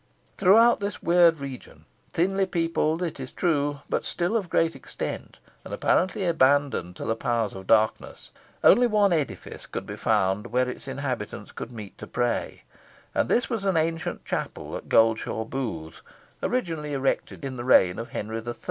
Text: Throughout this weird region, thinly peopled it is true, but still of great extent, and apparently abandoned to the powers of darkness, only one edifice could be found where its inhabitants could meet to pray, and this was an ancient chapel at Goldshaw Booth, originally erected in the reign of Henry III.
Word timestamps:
Throughout 0.35 0.79
this 0.79 1.03
weird 1.03 1.39
region, 1.39 1.85
thinly 2.11 2.47
peopled 2.47 3.03
it 3.03 3.19
is 3.19 3.31
true, 3.31 3.81
but 3.87 4.03
still 4.03 4.35
of 4.35 4.49
great 4.49 4.75
extent, 4.75 5.37
and 5.63 5.75
apparently 5.75 6.25
abandoned 6.25 6.95
to 6.95 7.05
the 7.05 7.15
powers 7.15 7.53
of 7.53 7.67
darkness, 7.67 8.31
only 8.63 8.87
one 8.87 9.13
edifice 9.13 9.67
could 9.67 9.85
be 9.85 9.95
found 9.95 10.47
where 10.47 10.67
its 10.67 10.87
inhabitants 10.87 11.51
could 11.51 11.71
meet 11.71 11.99
to 11.99 12.07
pray, 12.07 12.63
and 13.13 13.29
this 13.29 13.47
was 13.47 13.63
an 13.63 13.77
ancient 13.77 14.25
chapel 14.25 14.75
at 14.75 14.89
Goldshaw 14.89 15.43
Booth, 15.45 16.01
originally 16.41 16.93
erected 16.93 17.45
in 17.45 17.55
the 17.55 17.63
reign 17.63 17.99
of 17.99 18.09
Henry 18.09 18.39
III. 18.43 18.55